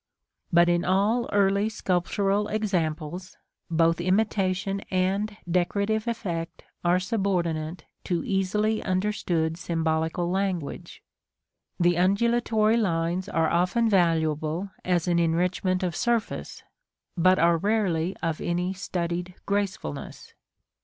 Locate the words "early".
1.31-1.69